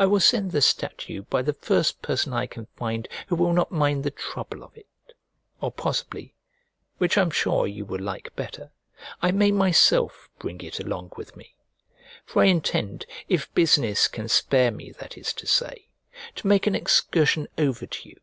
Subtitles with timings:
[0.00, 3.70] I will send the statue by the first person I can find who will not
[3.70, 4.88] mind the trouble of it;
[5.60, 6.34] or possibly
[6.98, 8.72] (which I am sure you will like better)
[9.22, 11.54] I may myself bring it along with me:
[12.26, 15.86] for I intend, if business can spare me that is to say,
[16.34, 18.16] to make an excursion over to you.